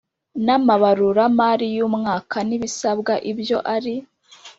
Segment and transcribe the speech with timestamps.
[0.45, 3.95] n amabaruramari y umwaka n ibisabwa ibyo ari